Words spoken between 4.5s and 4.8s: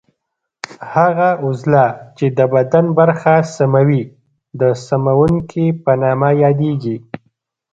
د